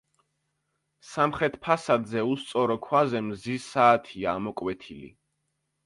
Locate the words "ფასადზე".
1.67-2.25